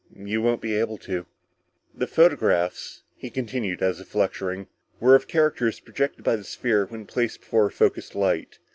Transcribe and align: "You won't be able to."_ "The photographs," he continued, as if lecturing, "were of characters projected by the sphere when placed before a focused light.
"You 0.15 0.41
won't 0.41 0.61
be 0.61 0.73
able 0.73 0.97
to."_ 0.97 1.25
"The 1.93 2.07
photographs," 2.07 3.03
he 3.15 3.29
continued, 3.29 3.83
as 3.83 3.99
if 3.99 4.15
lecturing, 4.15 4.65
"were 4.99 5.13
of 5.13 5.27
characters 5.27 5.79
projected 5.79 6.23
by 6.23 6.37
the 6.37 6.43
sphere 6.43 6.87
when 6.87 7.05
placed 7.05 7.41
before 7.41 7.67
a 7.67 7.71
focused 7.71 8.15
light. 8.15 8.57